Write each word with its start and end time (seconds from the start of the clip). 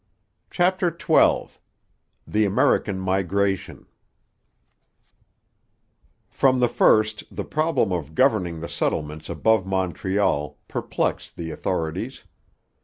CHAPTER 0.49 0.89
XII 0.89 1.53
THE 2.25 2.43
AMERICAN 2.43 2.97
MIGRATION 2.99 3.85
From 6.27 6.59
the 6.59 6.67
first 6.67 7.23
the 7.29 7.43
problem 7.45 7.91
of 7.93 8.15
governing 8.15 8.61
the 8.61 8.67
settlements 8.67 9.29
above 9.29 9.67
Montreal 9.67 10.57
perplexed 10.67 11.35
the 11.35 11.51
authorities. 11.51 12.23